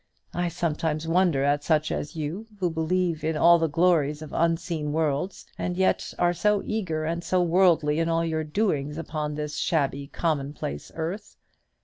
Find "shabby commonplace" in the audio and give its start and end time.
9.57-10.91